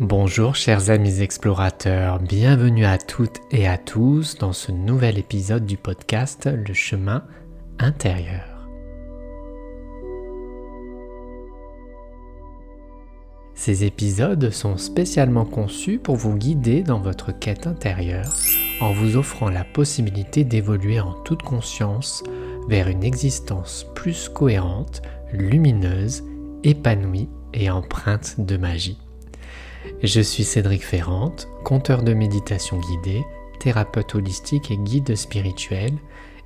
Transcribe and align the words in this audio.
Bonjour 0.00 0.54
chers 0.54 0.90
amis 0.90 1.22
explorateurs, 1.22 2.20
bienvenue 2.20 2.84
à 2.84 2.98
toutes 2.98 3.40
et 3.50 3.66
à 3.66 3.76
tous 3.76 4.38
dans 4.38 4.52
ce 4.52 4.70
nouvel 4.70 5.18
épisode 5.18 5.66
du 5.66 5.76
podcast 5.76 6.48
Le 6.48 6.72
chemin 6.72 7.24
intérieur. 7.80 8.68
Ces 13.54 13.82
épisodes 13.82 14.50
sont 14.50 14.76
spécialement 14.76 15.44
conçus 15.44 15.98
pour 15.98 16.14
vous 16.14 16.36
guider 16.36 16.84
dans 16.84 17.00
votre 17.00 17.36
quête 17.36 17.66
intérieure 17.66 18.32
en 18.80 18.92
vous 18.92 19.16
offrant 19.16 19.50
la 19.50 19.64
possibilité 19.64 20.44
d'évoluer 20.44 21.00
en 21.00 21.14
toute 21.24 21.42
conscience 21.42 22.22
vers 22.68 22.86
une 22.86 23.02
existence 23.02 23.84
plus 23.96 24.28
cohérente, 24.28 25.02
lumineuse, 25.32 26.22
épanouie 26.62 27.28
et 27.52 27.68
empreinte 27.68 28.36
de 28.38 28.56
magie. 28.56 28.98
Je 30.02 30.20
suis 30.20 30.44
Cédric 30.44 30.84
Ferrante, 30.84 31.48
conteur 31.64 32.02
de 32.02 32.14
méditation 32.14 32.78
guidée, 32.78 33.24
thérapeute 33.58 34.14
holistique 34.14 34.70
et 34.70 34.76
guide 34.76 35.16
spirituel, 35.16 35.92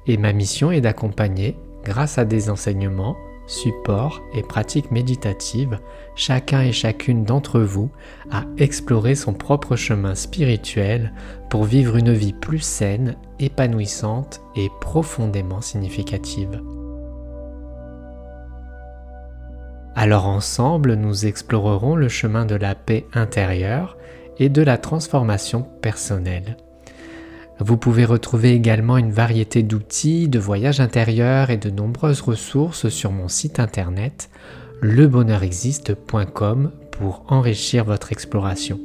et 0.07 0.17
ma 0.17 0.33
mission 0.33 0.71
est 0.71 0.81
d'accompagner, 0.81 1.57
grâce 1.85 2.19
à 2.19 2.25
des 2.25 2.51
enseignements, 2.51 3.17
supports 3.47 4.23
et 4.35 4.43
pratiques 4.43 4.91
méditatives, 4.91 5.79
chacun 6.15 6.63
et 6.63 6.73
chacune 6.73 7.25
d'entre 7.25 7.61
vous 7.61 7.91
à 8.31 8.45
explorer 8.59 9.15
son 9.15 9.35
propre 9.35 9.77
chemin 9.77 10.15
spirituel 10.15 11.13
pour 11.51 11.65
vivre 11.65 11.97
une 11.97 12.13
vie 12.13 12.33
plus 12.33 12.61
saine, 12.61 13.17
épanouissante 13.39 14.41
et 14.57 14.71
profondément 14.81 15.61
significative. 15.61 16.63
Alors 19.95 20.27
ensemble, 20.27 20.95
nous 20.95 21.27
explorerons 21.27 21.97
le 21.97 22.09
chemin 22.09 22.47
de 22.47 22.55
la 22.55 22.75
paix 22.75 23.07
intérieure 23.13 23.97
et 24.39 24.49
de 24.49 24.63
la 24.63 24.79
transformation 24.79 25.67
personnelle. 25.83 26.57
Vous 27.59 27.77
pouvez 27.77 28.05
retrouver 28.05 28.53
également 28.53 28.97
une 28.97 29.13
variété 29.13 29.63
d'outils, 29.63 30.29
de 30.29 30.39
voyages 30.39 30.81
intérieurs 30.81 31.51
et 31.51 31.59
de 31.59 31.71
nombreuses 31.71 32.23
ressources 32.23 32.89
sur 32.89 33.13
mon 33.13 33.29
site 33.29 33.61
internet 33.61 34.31
lebonheurexiste.com 34.81 36.73
pour 36.91 37.25
enrichir 37.29 37.85
votre 37.85 38.11
exploration. 38.11 38.81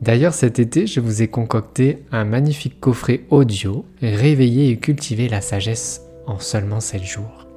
D'ailleurs 0.00 0.34
cet 0.34 0.58
été, 0.58 0.88
je 0.88 0.98
vous 0.98 1.22
ai 1.22 1.28
concocté 1.28 2.04
un 2.10 2.24
magnifique 2.24 2.80
coffret 2.80 3.20
audio 3.30 3.84
Réveiller 4.00 4.70
et 4.70 4.78
cultiver 4.78 5.28
la 5.28 5.40
sagesse 5.40 6.02
en 6.26 6.40
seulement 6.40 6.80
7 6.80 7.04
jours. 7.04 7.51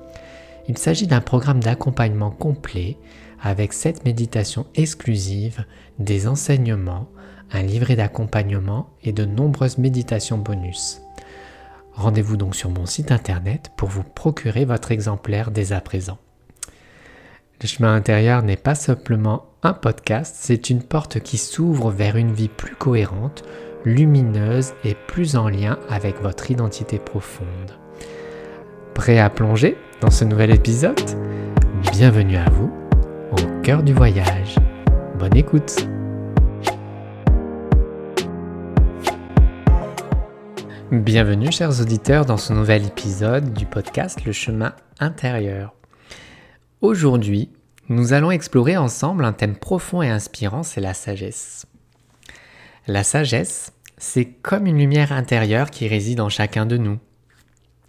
Il 0.68 0.78
s'agit 0.78 1.08
d'un 1.08 1.22
programme 1.22 1.62
d'accompagnement 1.62 2.32
complet 2.32 2.98
avec 3.42 3.74
cette 3.74 4.06
méditation 4.06 4.66
exclusive, 4.76 5.66
des 6.00 6.28
enseignements, 6.28 7.10
un 7.52 7.62
livret 7.62 7.96
d'accompagnement 7.96 8.90
et 9.04 9.12
de 9.12 9.26
nombreuses 9.26 9.78
méditations 9.78 10.38
bonus. 10.38 11.02
Rendez-vous 11.94 12.38
donc 12.38 12.56
sur 12.56 12.70
mon 12.70 12.86
site 12.86 13.12
internet 13.12 13.72
pour 13.78 13.90
vous 13.90 14.04
procurer 14.04 14.66
votre 14.66 14.92
exemplaire 14.92 15.52
dès 15.52 15.72
à 15.72 15.80
présent. 15.80 16.18
Le 17.62 17.68
chemin 17.68 17.96
intérieur 17.96 18.44
n'est 18.44 18.58
pas 18.58 18.76
simplement 18.76 19.46
un 19.64 19.74
podcast, 19.74 20.36
c'est 20.38 20.70
une 20.70 20.84
porte 20.84 21.22
qui 21.22 21.38
s'ouvre 21.38 21.90
vers 21.90 22.18
une 22.18 22.34
vie 22.34 22.50
plus 22.50 22.76
cohérente, 22.76 23.44
lumineuse 23.86 24.74
et 24.84 24.96
plus 25.08 25.36
en 25.36 25.48
lien 25.48 25.80
avec 25.90 26.22
votre 26.22 26.52
identité 26.52 27.00
profonde. 27.00 27.85
Prêt 28.96 29.20
à 29.20 29.30
plonger 29.30 29.78
dans 30.00 30.10
ce 30.10 30.24
nouvel 30.24 30.52
épisode 30.52 30.98
Bienvenue 31.92 32.38
à 32.38 32.50
vous 32.50 32.72
au 33.30 33.62
cœur 33.62 33.84
du 33.84 33.94
voyage. 33.94 34.56
Bonne 35.20 35.36
écoute 35.36 35.86
Bienvenue 40.94 41.52
chers 41.52 41.82
auditeurs 41.82 42.26
dans 42.26 42.38
ce 42.38 42.54
nouvel 42.54 42.86
épisode 42.86 43.52
du 43.52 43.66
podcast 43.66 44.24
Le 44.24 44.32
chemin 44.32 44.74
intérieur. 45.02 45.74
Aujourd'hui, 46.80 47.50
nous 47.90 48.14
allons 48.14 48.32
explorer 48.32 48.78
ensemble 48.78 49.26
un 49.26 49.34
thème 49.34 49.58
profond 49.58 50.04
et 50.04 50.10
inspirant, 50.10 50.64
c'est 50.64 50.82
la 50.82 50.94
sagesse. 50.94 51.66
La 52.88 53.04
sagesse, 53.04 53.74
c'est 53.98 54.26
comme 54.26 54.66
une 54.66 54.78
lumière 54.78 55.12
intérieure 55.12 55.70
qui 55.70 55.90
réside 55.90 56.22
en 56.22 56.30
chacun 56.30 56.66
de 56.66 56.78
nous 56.78 56.98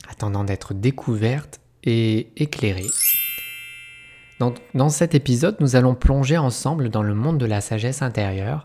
attendant 0.08 0.44
d'être 0.44 0.74
découverte 0.74 1.60
et 1.84 2.30
éclairée. 2.36 2.90
Dans, 4.74 4.88
cet 4.90 5.14
épisode, 5.14 5.56
nous 5.60 5.76
allons 5.76 5.94
plonger 5.94 6.36
ensemble 6.36 6.90
dans 6.90 7.02
le 7.02 7.14
monde 7.14 7.38
de 7.38 7.46
la 7.46 7.62
sagesse 7.62 8.02
intérieure 8.02 8.64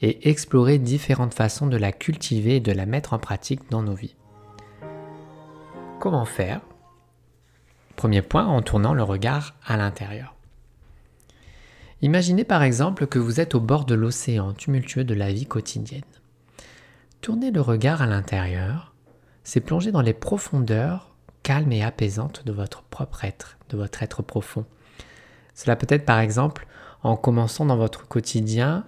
et 0.00 0.28
explorer 0.28 0.78
différentes 0.78 1.34
façons 1.34 1.68
de 1.68 1.76
la 1.76 1.92
cultiver 1.92 2.56
et 2.56 2.60
de 2.60 2.72
la 2.72 2.86
mettre 2.86 3.12
en 3.12 3.20
pratique 3.20 3.70
dans 3.70 3.82
nos 3.82 3.94
vies. 3.94 4.16
Comment 6.00 6.24
faire? 6.24 6.60
Premier 7.94 8.22
point, 8.22 8.46
en 8.46 8.62
tournant 8.62 8.94
le 8.94 9.04
regard 9.04 9.54
à 9.64 9.76
l'intérieur. 9.76 10.34
Imaginez 12.00 12.42
par 12.42 12.64
exemple 12.64 13.06
que 13.06 13.20
vous 13.20 13.38
êtes 13.38 13.54
au 13.54 13.60
bord 13.60 13.84
de 13.84 13.94
l'océan 13.94 14.54
tumultueux 14.54 15.04
de 15.04 15.14
la 15.14 15.32
vie 15.32 15.46
quotidienne. 15.46 16.02
Tournez 17.20 17.52
le 17.52 17.60
regard 17.60 18.02
à 18.02 18.06
l'intérieur 18.06 18.91
c'est 19.44 19.60
plonger 19.60 19.92
dans 19.92 20.02
les 20.02 20.12
profondeurs 20.12 21.14
calmes 21.42 21.72
et 21.72 21.82
apaisantes 21.82 22.44
de 22.46 22.52
votre 22.52 22.82
propre 22.82 23.24
être, 23.24 23.58
de 23.70 23.76
votre 23.76 24.02
être 24.02 24.22
profond. 24.22 24.64
Cela 25.54 25.76
peut 25.76 25.86
être 25.88 26.04
par 26.04 26.20
exemple 26.20 26.66
en 27.02 27.16
commençant 27.16 27.66
dans 27.66 27.76
votre 27.76 28.06
quotidien, 28.06 28.84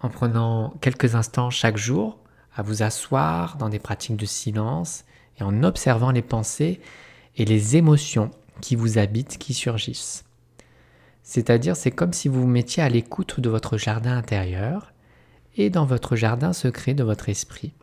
en 0.00 0.08
prenant 0.08 0.74
quelques 0.80 1.14
instants 1.14 1.50
chaque 1.50 1.76
jour 1.76 2.18
à 2.54 2.62
vous 2.62 2.82
asseoir 2.82 3.56
dans 3.56 3.68
des 3.68 3.78
pratiques 3.78 4.16
de 4.16 4.26
silence 4.26 5.04
et 5.38 5.42
en 5.42 5.62
observant 5.62 6.10
les 6.10 6.22
pensées 6.22 6.80
et 7.36 7.44
les 7.44 7.76
émotions 7.76 8.30
qui 8.62 8.76
vous 8.76 8.96
habitent, 8.96 9.36
qui 9.36 9.52
surgissent. 9.52 10.24
C'est-à-dire, 11.22 11.76
c'est 11.76 11.90
comme 11.90 12.12
si 12.12 12.28
vous 12.28 12.42
vous 12.42 12.46
mettiez 12.46 12.82
à 12.82 12.88
l'écoute 12.88 13.40
de 13.40 13.50
votre 13.50 13.76
jardin 13.76 14.16
intérieur 14.16 14.92
et 15.56 15.68
dans 15.68 15.84
votre 15.84 16.16
jardin 16.16 16.52
secret 16.52 16.94
de 16.94 17.04
votre 17.04 17.28
esprit 17.28 17.74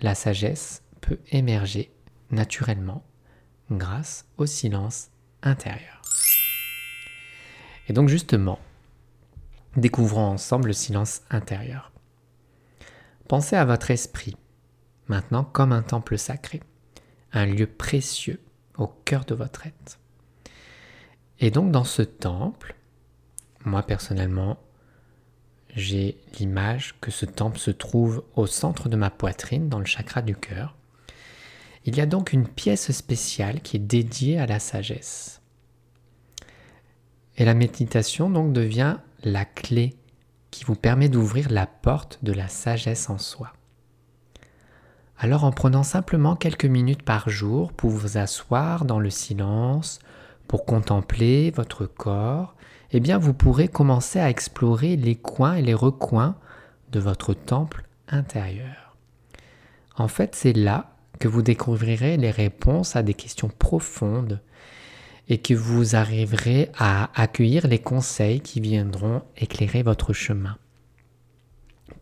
la 0.00 0.14
sagesse 0.14 0.82
peut 1.00 1.18
émerger 1.30 1.90
naturellement 2.30 3.02
grâce 3.70 4.26
au 4.36 4.46
silence 4.46 5.10
intérieur. 5.42 6.02
Et 7.88 7.92
donc 7.92 8.08
justement, 8.08 8.58
découvrons 9.76 10.26
ensemble 10.26 10.68
le 10.68 10.72
silence 10.72 11.22
intérieur. 11.30 11.92
Pensez 13.28 13.56
à 13.56 13.64
votre 13.64 13.90
esprit, 13.90 14.36
maintenant 15.08 15.44
comme 15.44 15.72
un 15.72 15.82
temple 15.82 16.16
sacré, 16.16 16.62
un 17.32 17.46
lieu 17.46 17.66
précieux 17.66 18.40
au 18.78 18.86
cœur 18.86 19.24
de 19.24 19.34
votre 19.34 19.66
être. 19.66 19.98
Et 21.40 21.50
donc 21.50 21.72
dans 21.72 21.84
ce 21.84 22.02
temple, 22.02 22.76
moi 23.64 23.82
personnellement, 23.82 24.58
j'ai 25.76 26.16
l'image 26.40 26.94
que 27.02 27.10
ce 27.10 27.26
temple 27.26 27.58
se 27.58 27.70
trouve 27.70 28.24
au 28.34 28.46
centre 28.46 28.88
de 28.88 28.96
ma 28.96 29.10
poitrine, 29.10 29.68
dans 29.68 29.78
le 29.78 29.84
chakra 29.84 30.22
du 30.22 30.34
cœur. 30.34 30.74
Il 31.84 31.96
y 31.96 32.00
a 32.00 32.06
donc 32.06 32.32
une 32.32 32.48
pièce 32.48 32.90
spéciale 32.90 33.60
qui 33.60 33.76
est 33.76 33.80
dédiée 33.80 34.40
à 34.40 34.46
la 34.46 34.58
sagesse. 34.58 35.42
Et 37.36 37.44
la 37.44 37.54
méditation 37.54 38.30
donc 38.30 38.54
devient 38.54 38.96
la 39.22 39.44
clé 39.44 39.94
qui 40.50 40.64
vous 40.64 40.74
permet 40.74 41.10
d'ouvrir 41.10 41.50
la 41.50 41.66
porte 41.66 42.18
de 42.22 42.32
la 42.32 42.48
sagesse 42.48 43.10
en 43.10 43.18
soi. 43.18 43.52
Alors 45.18 45.44
en 45.44 45.52
prenant 45.52 45.82
simplement 45.82 46.36
quelques 46.36 46.64
minutes 46.64 47.02
par 47.02 47.28
jour 47.28 47.72
pour 47.72 47.90
vous 47.90 48.16
asseoir 48.16 48.86
dans 48.86 48.98
le 48.98 49.10
silence, 49.10 49.98
pour 50.48 50.64
contempler 50.64 51.50
votre 51.50 51.84
corps 51.84 52.55
eh 52.92 53.00
bien 53.00 53.18
vous 53.18 53.34
pourrez 53.34 53.68
commencer 53.68 54.18
à 54.18 54.30
explorer 54.30 54.96
les 54.96 55.16
coins 55.16 55.54
et 55.54 55.62
les 55.62 55.74
recoins 55.74 56.36
de 56.92 57.00
votre 57.00 57.34
temple 57.34 57.84
intérieur. 58.08 58.96
En 59.96 60.08
fait, 60.08 60.34
c'est 60.34 60.52
là 60.52 60.96
que 61.18 61.28
vous 61.28 61.42
découvrirez 61.42 62.16
les 62.16 62.30
réponses 62.30 62.96
à 62.96 63.02
des 63.02 63.14
questions 63.14 63.48
profondes 63.48 64.40
et 65.28 65.38
que 65.38 65.54
vous 65.54 65.96
arriverez 65.96 66.70
à 66.78 67.10
accueillir 67.20 67.66
les 67.66 67.80
conseils 67.80 68.40
qui 68.40 68.60
viendront 68.60 69.22
éclairer 69.36 69.82
votre 69.82 70.12
chemin. 70.12 70.56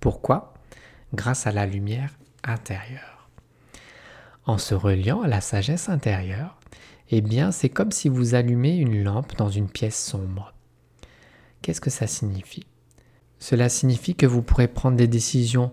Pourquoi? 0.00 0.54
Grâce 1.14 1.46
à 1.46 1.52
la 1.52 1.64
lumière 1.64 2.10
intérieure. 2.42 3.28
En 4.46 4.58
se 4.58 4.75
reliant 4.75 5.22
à 5.22 5.28
la 5.28 5.40
sagesse 5.40 5.88
intérieure, 5.88 6.58
eh 7.10 7.20
bien 7.20 7.50
c'est 7.52 7.70
comme 7.70 7.92
si 7.92 8.08
vous 8.08 8.34
allumez 8.34 8.76
une 8.76 9.02
lampe 9.02 9.37
dans 9.37 9.48
une 9.48 9.69
pièce 9.69 10.02
sombre. 10.02 10.53
Qu'est-ce 11.64 11.81
que 11.81 11.88
ça 11.88 12.06
signifie? 12.06 12.66
Cela 13.38 13.70
signifie 13.70 14.14
que 14.14 14.26
vous 14.26 14.43
pourrez 14.43 14.69
prendre 14.69 14.99
des 14.99 15.06
décisions 15.06 15.72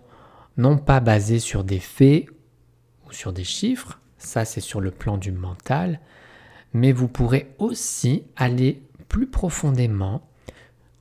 non 0.56 0.78
pas 0.78 1.02
basées 1.02 1.40
sur 1.40 1.66
des 1.66 1.82
faits 1.82 2.28
ou 3.06 3.12
sur 3.12 3.34
des 3.34 3.44
chiffres, 3.44 4.00
ça 4.18 4.46
c'est 4.46 4.62
sur 4.62 4.80
le 4.80 4.92
plan 4.92 5.18
du 5.18 5.34
mental, 5.34 6.00
mais 6.72 6.94
vous 6.94 7.10
pourrez 7.10 7.54
aussi 7.58 8.24
aller 8.38 8.82
plus 9.10 9.28
profondément 9.28 10.26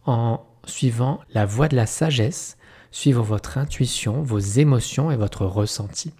en 0.06 0.44
suivant 0.66 1.20
la 1.34 1.46
voie 1.46 1.68
de 1.68 1.76
la 1.76 1.86
sagesse, 1.86 2.56
suivre 2.90 3.22
votre 3.22 3.58
intuition, 3.58 4.22
vos 4.22 4.40
émotions 4.40 5.12
et 5.12 5.16
votre 5.16 5.46
ressenti. 5.46 6.12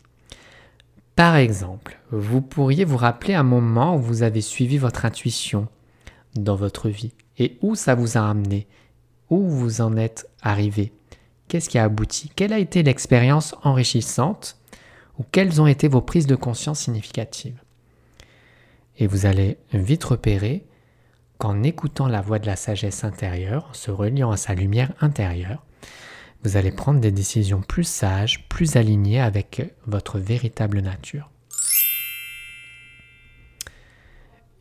Par 1.16 1.34
exemple, 1.34 1.98
vous 2.12 2.40
pourriez 2.40 2.84
vous 2.84 2.98
rappeler 2.98 3.34
un 3.34 3.42
moment 3.42 3.96
où 3.96 4.00
vous 4.00 4.22
avez 4.22 4.40
suivi 4.40 4.78
votre 4.78 5.06
intuition 5.06 5.66
dans 6.36 6.54
votre 6.54 6.88
vie 6.88 7.14
et 7.40 7.58
où 7.62 7.74
ça 7.74 7.96
vous 7.96 8.16
a 8.16 8.20
amené, 8.20 8.68
où 9.30 9.48
vous 9.48 9.80
en 9.80 9.96
êtes 9.96 10.28
arrivé, 10.42 10.92
qu'est-ce 11.48 11.68
qui 11.68 11.78
a 11.78 11.84
abouti, 11.84 12.30
quelle 12.36 12.52
a 12.52 12.58
été 12.58 12.84
l'expérience 12.84 13.56
enrichissante? 13.64 14.56
Ou 15.18 15.24
quelles 15.32 15.60
ont 15.60 15.66
été 15.66 15.86
vos 15.86 16.00
prises 16.00 16.26
de 16.26 16.34
conscience 16.34 16.80
significatives? 16.80 17.60
Et 18.96 19.06
vous 19.06 19.26
allez 19.26 19.58
vite 19.74 20.04
repérer 20.04 20.64
qu'en 21.36 21.62
écoutant 21.62 22.06
la 22.06 22.22
voix 22.22 22.38
de 22.38 22.46
la 22.46 22.56
sagesse 22.56 23.04
intérieure, 23.04 23.66
en 23.70 23.74
se 23.74 23.90
reliant 23.90 24.30
à 24.30 24.38
sa 24.38 24.54
lumière 24.54 24.92
intérieure, 25.00 25.64
vous 26.42 26.56
allez 26.56 26.70
prendre 26.70 27.00
des 27.00 27.10
décisions 27.10 27.60
plus 27.60 27.84
sages, 27.84 28.48
plus 28.48 28.76
alignées 28.76 29.20
avec 29.20 29.62
votre 29.86 30.18
véritable 30.18 30.80
nature. 30.80 31.30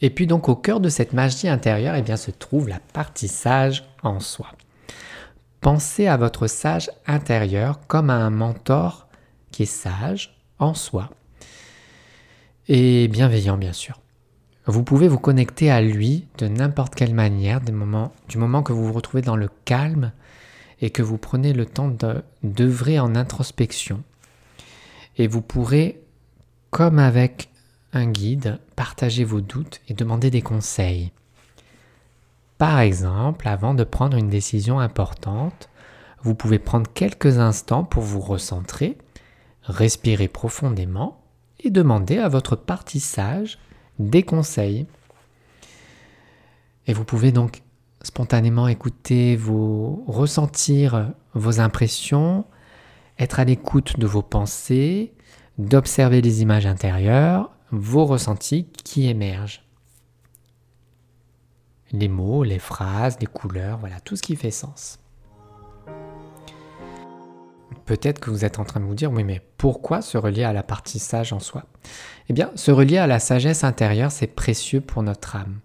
Et 0.01 0.09
puis 0.09 0.27
donc 0.27 0.49
au 0.49 0.55
cœur 0.55 0.79
de 0.79 0.89
cette 0.89 1.13
magie 1.13 1.47
intérieure, 1.47 1.95
eh 1.95 2.01
bien, 2.01 2.17
se 2.17 2.31
trouve 2.31 2.69
la 2.69 2.79
partie 2.79 3.27
sage 3.27 3.83
en 4.03 4.19
soi. 4.19 4.47
Pensez 5.61 6.07
à 6.07 6.17
votre 6.17 6.47
sage 6.47 6.89
intérieur 7.05 7.79
comme 7.87 8.09
à 8.09 8.15
un 8.15 8.29
mentor 8.29 9.07
qui 9.51 9.63
est 9.63 9.65
sage 9.65 10.37
en 10.57 10.73
soi 10.73 11.09
et 12.69 13.07
bienveillant 13.07 13.57
bien 13.57 13.73
sûr. 13.73 13.99
Vous 14.67 14.83
pouvez 14.83 15.07
vous 15.07 15.17
connecter 15.17 15.71
à 15.71 15.81
lui 15.81 16.27
de 16.37 16.47
n'importe 16.47 16.93
quelle 16.93 17.15
manière, 17.15 17.59
du 17.59 17.71
moment, 17.71 18.13
que 18.63 18.71
vous 18.71 18.85
vous 18.85 18.93
retrouvez 18.93 19.23
dans 19.23 19.35
le 19.35 19.49
calme 19.65 20.11
et 20.79 20.91
que 20.91 21.01
vous 21.01 21.17
prenez 21.17 21.53
le 21.53 21.65
temps 21.65 21.91
d'œuvrer 22.43 22.99
en 22.99 23.15
introspection. 23.15 24.03
Et 25.17 25.27
vous 25.27 25.41
pourrez, 25.41 25.99
comme 26.69 26.99
avec 26.99 27.49
un 27.93 28.07
guide, 28.07 28.59
partager 28.75 29.23
vos 29.23 29.41
doutes 29.41 29.81
et 29.87 29.93
demander 29.93 30.29
des 30.29 30.41
conseils. 30.41 31.11
Par 32.57 32.79
exemple, 32.79 33.47
avant 33.47 33.73
de 33.73 33.83
prendre 33.83 34.17
une 34.17 34.29
décision 34.29 34.79
importante, 34.79 35.69
vous 36.21 36.35
pouvez 36.35 36.59
prendre 36.59 36.91
quelques 36.93 37.39
instants 37.39 37.83
pour 37.83 38.03
vous 38.03 38.19
recentrer, 38.19 38.97
respirer 39.63 40.27
profondément 40.27 41.21
et 41.61 41.69
demander 41.69 42.17
à 42.17 42.27
votre 42.27 42.55
partie 42.55 42.99
sage 42.99 43.59
des 43.97 44.23
conseils. 44.23 44.87
Et 46.87 46.93
vous 46.93 47.05
pouvez 47.05 47.31
donc 47.31 47.61
spontanément 48.01 48.67
écouter 48.67 49.35
vos 49.35 50.03
ressentir 50.07 51.11
vos 51.33 51.59
impressions, 51.59 52.45
être 53.17 53.39
à 53.39 53.45
l'écoute 53.45 53.99
de 53.99 54.07
vos 54.07 54.21
pensées, 54.21 55.13
d'observer 55.57 56.21
les 56.21 56.41
images 56.41 56.65
intérieures, 56.65 57.51
vos 57.71 58.05
ressentis 58.05 58.67
qui 58.83 59.07
émergent. 59.07 59.63
Les 61.91 62.07
mots, 62.07 62.43
les 62.43 62.59
phrases, 62.59 63.17
les 63.19 63.27
couleurs, 63.27 63.77
voilà, 63.79 63.99
tout 63.99 64.15
ce 64.15 64.21
qui 64.21 64.35
fait 64.35 64.51
sens. 64.51 64.99
Peut-être 67.85 68.19
que 68.19 68.29
vous 68.29 68.45
êtes 68.45 68.59
en 68.59 68.65
train 68.65 68.79
de 68.79 68.85
vous 68.85 68.93
dire, 68.93 69.11
oui, 69.11 69.23
mais 69.23 69.41
pourquoi 69.57 70.03
se 70.03 70.17
relier 70.17 70.43
à 70.43 70.53
la 70.53 70.61
partie 70.61 70.99
sage 70.99 71.33
en 71.33 71.39
soi? 71.39 71.65
Eh 72.27 72.33
bien, 72.33 72.51
se 72.53 72.69
relier 72.69 72.99
à 72.99 73.07
la 73.07 73.19
sagesse 73.19 73.63
intérieure, 73.63 74.11
c'est 74.11 74.27
précieux 74.27 74.81
pour 74.81 75.01
notre 75.01 75.35
âme. 75.35 75.59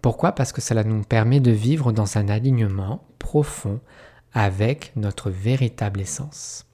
Pourquoi? 0.00 0.32
Parce 0.32 0.52
que 0.52 0.62
cela 0.62 0.84
nous 0.84 1.02
permet 1.02 1.40
de 1.40 1.50
vivre 1.50 1.92
dans 1.92 2.16
un 2.16 2.28
alignement 2.28 3.04
profond 3.18 3.80
avec 4.32 4.92
notre 4.96 5.30
véritable 5.30 6.00
essence. 6.00 6.66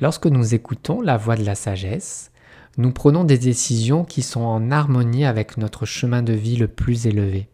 Lorsque 0.00 0.26
nous 0.26 0.54
écoutons 0.54 1.00
la 1.00 1.16
voix 1.16 1.36
de 1.36 1.44
la 1.44 1.54
sagesse, 1.56 2.29
nous 2.76 2.92
prenons 2.92 3.24
des 3.24 3.38
décisions 3.38 4.04
qui 4.04 4.22
sont 4.22 4.42
en 4.42 4.70
harmonie 4.70 5.24
avec 5.24 5.56
notre 5.56 5.86
chemin 5.86 6.22
de 6.22 6.32
vie 6.32 6.56
le 6.56 6.68
plus 6.68 7.06
élevé. 7.06 7.48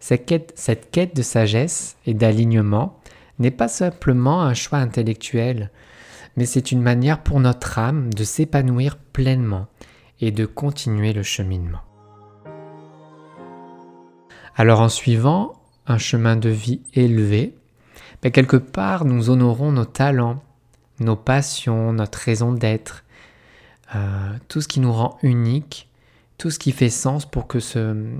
Cette 0.00 0.26
quête, 0.26 1.14
de 1.14 1.22
sagesse 1.22 1.96
et 2.06 2.14
d'alignement 2.14 2.98
n'est 3.38 3.50
pas 3.50 3.68
simplement 3.68 4.42
un 4.42 4.54
choix 4.54 4.78
intellectuel, 4.78 5.70
mais 6.36 6.46
c'est 6.46 6.72
une 6.72 6.82
manière 6.82 7.22
pour 7.22 7.40
notre 7.40 7.78
âme 7.78 8.12
de 8.12 8.24
s'épanouir 8.24 8.96
pleinement 8.96 9.66
et 10.20 10.30
de 10.30 10.46
continuer 10.46 11.12
le 11.12 11.22
cheminement. 11.22 11.80
Alors 14.56 14.80
en 14.80 14.88
suivant 14.88 15.54
un 15.86 15.98
chemin 15.98 16.36
de 16.36 16.50
vie 16.50 16.82
élevé, 16.94 17.54
ben, 18.22 18.30
quelque 18.30 18.56
part 18.56 19.04
nous 19.04 19.30
honorons 19.30 19.72
nos 19.72 19.84
talents, 19.84 20.42
nos 20.98 21.16
passions, 21.16 21.92
notre 21.92 22.18
raison 22.18 22.52
d'être, 22.52 23.04
euh, 23.94 24.32
tout 24.48 24.60
ce 24.60 24.68
qui 24.68 24.80
nous 24.80 24.92
rend 24.92 25.18
unique, 25.22 25.88
tout 26.38 26.50
ce 26.50 26.58
qui 26.58 26.72
fait 26.72 26.90
sens 26.90 27.26
pour 27.26 27.46
que 27.46 27.60
ce, 27.60 28.14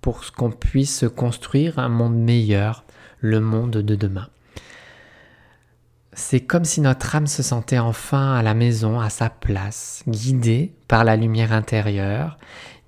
pour 0.00 0.20
qu'on 0.36 0.50
puisse 0.50 1.04
construire 1.14 1.78
un 1.78 1.88
monde 1.88 2.16
meilleur, 2.16 2.84
le 3.20 3.40
monde 3.40 3.72
de 3.72 3.94
demain. 3.96 4.28
C'est 6.12 6.40
comme 6.40 6.64
si 6.64 6.80
notre 6.80 7.14
âme 7.14 7.26
se 7.26 7.42
sentait 7.42 7.78
enfin 7.78 8.34
à 8.34 8.42
la 8.42 8.54
maison, 8.54 9.00
à 9.00 9.10
sa 9.10 9.28
place, 9.28 10.02
guidée 10.06 10.72
par 10.88 11.04
la 11.04 11.16
lumière 11.16 11.52
intérieure, 11.52 12.38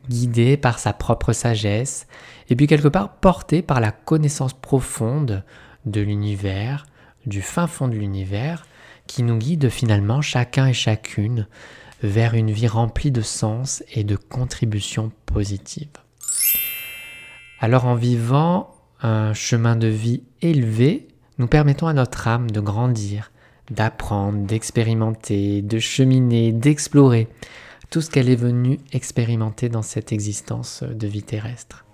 guidée 0.09 0.57
par 0.57 0.79
sa 0.79 0.93
propre 0.93 1.33
sagesse, 1.33 2.07
et 2.49 2.57
puis 2.57 2.67
quelque 2.67 2.89
part 2.89 3.17
portée 3.17 3.63
par 3.63 3.81
la 3.81 3.91
connaissance 3.91 4.55
profonde 4.55 5.45
de 5.85 6.01
l'univers, 6.01 6.87
du 7.27 7.43
fin 7.43 7.67
fond 7.67 7.89
de 7.89 7.95
l'univers, 7.95 8.67
qui 9.07 9.23
nous 9.23 9.37
guide 9.37 9.69
finalement 9.69 10.23
chacun 10.23 10.67
et 10.67 10.73
chacune 10.73 11.47
vers 12.03 12.35
une 12.35 12.51
vie 12.51 12.69
remplie 12.69 13.11
de 13.11 13.23
sens 13.23 13.83
et 13.93 14.05
de 14.05 14.17
contributions 14.17 15.13
positives. 15.27 15.89
Alors 17.61 17.87
en 17.87 17.95
vivant 17.95 18.75
un 19.01 19.33
chemin 19.35 19.77
de 19.77 19.89
vie 19.89 20.23
élevé, 20.43 21.09
nous 21.39 21.47
permettons 21.47 21.87
à 21.87 21.93
notre 21.93 22.29
âme 22.29 22.51
de 22.51 22.61
grandir, 22.61 23.31
d'apprendre, 23.71 24.47
d'expérimenter, 24.47 25.63
de 25.63 25.79
cheminer, 25.79 26.53
d'explorer 26.53 27.29
tout 27.91 28.01
ce 28.01 28.11
qu'elle 28.11 28.29
est 28.29 28.37
venue 28.37 28.79
expérimenter 28.93 29.69
dans 29.69 29.83
cette 29.83 30.13
existence 30.13 30.83
de 30.83 31.07
vie 31.07 31.23
terrestre. 31.23 31.85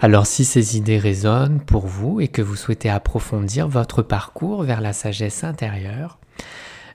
Alors 0.00 0.26
si 0.26 0.44
ces 0.44 0.76
idées 0.76 0.98
résonnent 0.98 1.60
pour 1.60 1.86
vous 1.86 2.20
et 2.20 2.28
que 2.28 2.42
vous 2.42 2.56
souhaitez 2.56 2.90
approfondir 2.90 3.66
votre 3.66 4.02
parcours 4.02 4.62
vers 4.62 4.80
la 4.80 4.92
sagesse 4.92 5.42
intérieure, 5.42 6.18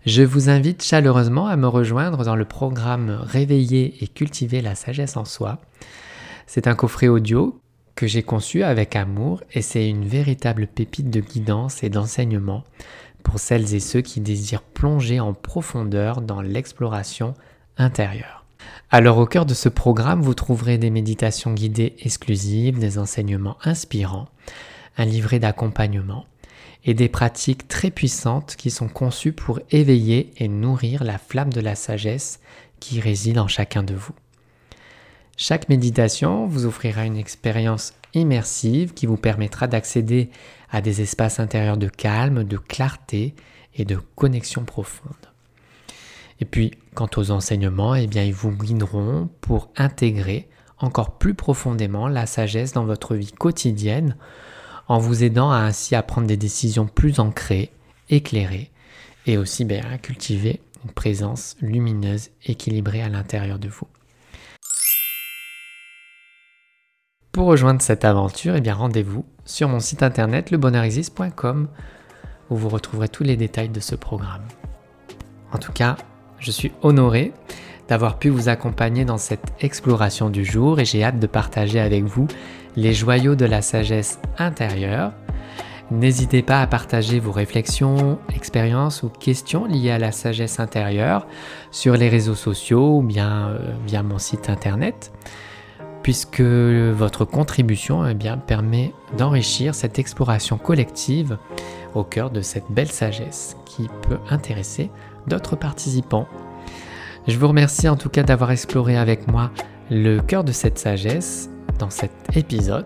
je 0.05 0.23
vous 0.23 0.49
invite 0.49 0.83
chaleureusement 0.83 1.47
à 1.47 1.55
me 1.57 1.67
rejoindre 1.67 2.23
dans 2.23 2.35
le 2.35 2.45
programme 2.45 3.19
Réveiller 3.21 4.03
et 4.03 4.07
cultiver 4.07 4.61
la 4.61 4.73
sagesse 4.73 5.15
en 5.15 5.25
soi. 5.25 5.59
C'est 6.47 6.67
un 6.67 6.73
coffret 6.73 7.07
audio 7.07 7.59
que 7.95 8.07
j'ai 8.07 8.23
conçu 8.23 8.63
avec 8.63 8.95
amour 8.95 9.43
et 9.51 9.61
c'est 9.61 9.87
une 9.87 10.05
véritable 10.05 10.65
pépite 10.65 11.11
de 11.11 11.19
guidance 11.19 11.83
et 11.83 11.89
d'enseignement 11.89 12.63
pour 13.21 13.39
celles 13.39 13.75
et 13.75 13.79
ceux 13.79 14.01
qui 14.01 14.21
désirent 14.21 14.63
plonger 14.63 15.19
en 15.19 15.33
profondeur 15.33 16.21
dans 16.21 16.41
l'exploration 16.41 17.35
intérieure. 17.77 18.45
Alors 18.89 19.19
au 19.19 19.27
cœur 19.27 19.45
de 19.45 19.53
ce 19.53 19.69
programme, 19.69 20.21
vous 20.21 20.33
trouverez 20.33 20.79
des 20.79 20.89
méditations 20.89 21.53
guidées 21.53 21.95
exclusives, 21.99 22.79
des 22.79 22.97
enseignements 22.97 23.57
inspirants, 23.63 24.29
un 24.97 25.05
livret 25.05 25.39
d'accompagnement 25.39 26.25
et 26.83 26.93
des 26.93 27.09
pratiques 27.09 27.67
très 27.67 27.91
puissantes 27.91 28.55
qui 28.55 28.71
sont 28.71 28.87
conçues 28.87 29.33
pour 29.33 29.59
éveiller 29.69 30.31
et 30.37 30.47
nourrir 30.47 31.03
la 31.03 31.17
flamme 31.17 31.53
de 31.53 31.61
la 31.61 31.75
sagesse 31.75 32.39
qui 32.79 32.99
réside 32.99 33.37
en 33.37 33.47
chacun 33.47 33.83
de 33.83 33.93
vous. 33.93 34.13
Chaque 35.37 35.69
méditation 35.69 36.45
vous 36.47 36.65
offrira 36.65 37.05
une 37.05 37.17
expérience 37.17 37.93
immersive 38.13 38.93
qui 38.93 39.05
vous 39.05 39.17
permettra 39.17 39.67
d'accéder 39.67 40.29
à 40.69 40.81
des 40.81 41.01
espaces 41.01 41.39
intérieurs 41.39 41.77
de 41.77 41.87
calme, 41.87 42.43
de 42.43 42.57
clarté 42.57 43.35
et 43.75 43.85
de 43.85 43.97
connexion 44.15 44.65
profonde. 44.65 45.13
Et 46.39 46.45
puis, 46.45 46.71
quant 46.95 47.09
aux 47.17 47.31
enseignements, 47.31 47.95
eh 47.95 48.07
bien, 48.07 48.23
ils 48.23 48.33
vous 48.33 48.51
guideront 48.51 49.29
pour 49.41 49.69
intégrer 49.77 50.49
encore 50.79 51.17
plus 51.17 51.35
profondément 51.35 52.07
la 52.07 52.25
sagesse 52.25 52.73
dans 52.73 52.85
votre 52.85 53.15
vie 53.15 53.31
quotidienne 53.31 54.15
en 54.91 54.99
vous 54.99 55.23
aidant 55.23 55.51
à 55.51 55.59
ainsi 55.59 55.95
à 55.95 56.03
prendre 56.03 56.27
des 56.27 56.35
décisions 56.35 56.85
plus 56.85 57.21
ancrées, 57.21 57.71
éclairées 58.09 58.71
et 59.25 59.37
aussi 59.37 59.63
bien, 59.63 59.85
à 59.89 59.97
cultiver 59.97 60.59
une 60.83 60.91
présence 60.91 61.55
lumineuse, 61.61 62.29
équilibrée 62.45 63.01
à 63.01 63.07
l'intérieur 63.07 63.57
de 63.57 63.69
vous. 63.69 63.87
Pour 67.31 67.45
rejoindre 67.45 67.81
cette 67.81 68.03
aventure, 68.03 68.55
eh 68.61 68.71
rendez-vous 68.71 69.23
sur 69.45 69.69
mon 69.69 69.79
site 69.79 70.03
internet 70.03 70.51
lebonheurexiste.com 70.51 71.69
où 72.49 72.55
vous 72.57 72.67
retrouverez 72.67 73.07
tous 73.07 73.23
les 73.23 73.37
détails 73.37 73.69
de 73.69 73.79
ce 73.79 73.95
programme. 73.95 74.43
En 75.53 75.57
tout 75.57 75.71
cas, 75.71 75.95
je 76.37 76.51
suis 76.51 76.73
honoré 76.81 77.31
d'avoir 77.87 78.19
pu 78.19 78.27
vous 78.27 78.49
accompagner 78.49 79.05
dans 79.05 79.17
cette 79.17 79.53
exploration 79.61 80.29
du 80.29 80.43
jour 80.43 80.81
et 80.81 80.85
j'ai 80.85 81.01
hâte 81.01 81.19
de 81.19 81.27
partager 81.27 81.79
avec 81.79 82.03
vous 82.03 82.27
les 82.75 82.93
joyaux 82.93 83.35
de 83.35 83.45
la 83.45 83.61
sagesse 83.61 84.19
intérieure. 84.37 85.11
N'hésitez 85.91 86.41
pas 86.41 86.61
à 86.61 86.67
partager 86.67 87.19
vos 87.19 87.33
réflexions, 87.33 88.17
expériences 88.33 89.03
ou 89.03 89.09
questions 89.09 89.65
liées 89.65 89.91
à 89.91 89.99
la 89.99 90.13
sagesse 90.13 90.59
intérieure 90.59 91.27
sur 91.69 91.97
les 91.97 92.07
réseaux 92.07 92.35
sociaux 92.35 92.99
ou 92.99 93.01
bien 93.01 93.49
euh, 93.49 93.59
via 93.85 94.01
mon 94.01 94.17
site 94.17 94.49
internet, 94.49 95.11
puisque 96.01 96.41
votre 96.41 97.25
contribution 97.25 98.07
eh 98.07 98.15
permet 98.47 98.93
d'enrichir 99.17 99.75
cette 99.75 99.99
exploration 99.99 100.57
collective 100.57 101.37
au 101.93 102.05
cœur 102.05 102.29
de 102.29 102.39
cette 102.41 102.71
belle 102.71 102.91
sagesse 102.91 103.57
qui 103.65 103.89
peut 104.07 104.19
intéresser 104.29 104.89
d'autres 105.27 105.57
participants. 105.57 106.27
Je 107.27 107.37
vous 107.37 107.49
remercie 107.49 107.89
en 107.89 107.97
tout 107.97 108.09
cas 108.09 108.23
d'avoir 108.23 108.51
exploré 108.51 108.97
avec 108.97 109.27
moi 109.27 109.51
le 109.89 110.21
cœur 110.21 110.45
de 110.45 110.53
cette 110.53 110.79
sagesse 110.79 111.50
dans 111.81 111.89
cet 111.89 112.11
épisode. 112.35 112.85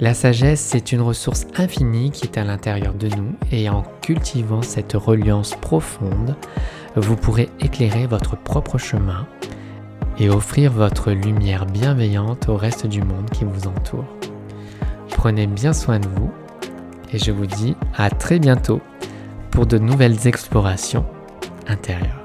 La 0.00 0.14
sagesse, 0.14 0.60
c'est 0.60 0.92
une 0.92 1.00
ressource 1.00 1.46
infinie 1.56 2.10
qui 2.10 2.24
est 2.24 2.38
à 2.38 2.44
l'intérieur 2.44 2.94
de 2.94 3.08
nous 3.08 3.34
et 3.52 3.68
en 3.68 3.82
cultivant 4.02 4.62
cette 4.62 4.92
reliance 4.94 5.54
profonde, 5.60 6.36
vous 6.96 7.16
pourrez 7.16 7.50
éclairer 7.60 8.06
votre 8.06 8.36
propre 8.36 8.78
chemin 8.78 9.26
et 10.18 10.30
offrir 10.30 10.72
votre 10.72 11.10
lumière 11.10 11.66
bienveillante 11.66 12.48
au 12.48 12.56
reste 12.56 12.86
du 12.86 13.02
monde 13.02 13.28
qui 13.30 13.44
vous 13.44 13.66
entoure. 13.66 14.06
Prenez 15.10 15.48
bien 15.48 15.72
soin 15.72 15.98
de 15.98 16.08
vous 16.08 16.32
et 17.12 17.18
je 17.18 17.32
vous 17.32 17.46
dis 17.46 17.76
à 17.96 18.10
très 18.10 18.38
bientôt 18.38 18.80
pour 19.50 19.66
de 19.66 19.78
nouvelles 19.78 20.26
explorations 20.26 21.04
intérieures. 21.66 22.23